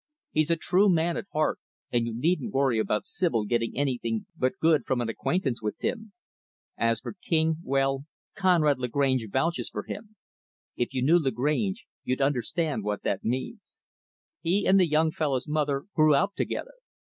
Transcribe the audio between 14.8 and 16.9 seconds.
young fellow's mother grew up together.